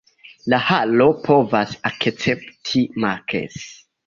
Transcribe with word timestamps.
La 0.53 0.59
halo 0.69 1.05
povas 1.27 1.75
akcepti 1.91 2.83
maks. 3.05 3.61